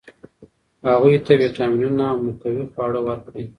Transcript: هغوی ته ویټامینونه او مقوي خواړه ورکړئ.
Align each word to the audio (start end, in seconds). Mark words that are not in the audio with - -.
هغوی 0.89 1.15
ته 1.25 1.31
ویټامینونه 1.41 2.03
او 2.11 2.17
مقوي 2.25 2.65
خواړه 2.71 2.99
ورکړئ. 3.07 3.45